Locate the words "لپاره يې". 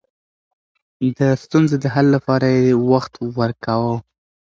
2.15-2.63